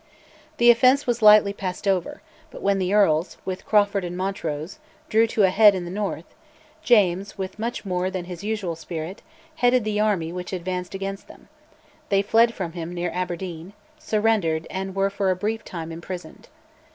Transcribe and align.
The 0.57 0.71
offence 0.71 1.05
was 1.05 1.21
lightly 1.21 1.53
passed 1.53 1.87
over, 1.87 2.23
but 2.49 2.63
when 2.63 2.79
the 2.79 2.91
earls, 2.91 3.37
with 3.45 3.67
Crawford 3.67 4.03
and 4.03 4.17
Montrose, 4.17 4.79
drew 5.09 5.27
to 5.27 5.43
a 5.43 5.51
head 5.51 5.75
in 5.75 5.85
the 5.85 5.91
north, 5.91 6.25
James, 6.81 7.37
with 7.37 7.59
much 7.59 7.85
more 7.85 8.09
than 8.09 8.25
his 8.25 8.43
usual 8.43 8.75
spirit, 8.75 9.21
headed 9.57 9.83
the 9.83 9.99
army 9.99 10.33
which 10.33 10.53
advanced 10.53 10.95
against 10.95 11.27
them: 11.27 11.49
they 12.09 12.23
fled 12.23 12.55
from 12.55 12.71
him 12.71 12.95
near 12.95 13.11
Aberdeen, 13.13 13.73
surrendered, 13.99 14.65
and 14.71 14.95
were 14.95 15.11
for 15.11 15.29
a 15.29 15.35
brief 15.35 15.63
time 15.63 15.91
imprisoned. 15.91 16.47